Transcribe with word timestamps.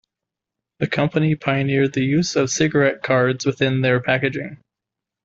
The 0.79 0.87
company 0.87 1.35
pioneered 1.35 1.93
the 1.93 2.01
use 2.03 2.35
of 2.35 2.49
cigarette 2.49 3.03
cards 3.03 3.45
within 3.45 3.81
their 3.81 3.99
packaging. 3.99 4.57